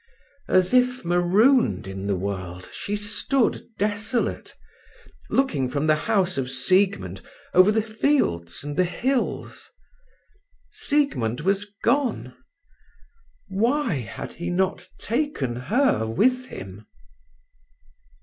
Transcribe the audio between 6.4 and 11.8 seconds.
Siegmund over the fields and the hills. Siegmund was